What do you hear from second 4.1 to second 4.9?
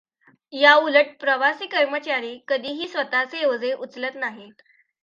नाहीत.